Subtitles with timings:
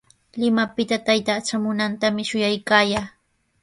[0.43, 3.09] Limapita taytaa traamunantami shuyaykaayaa.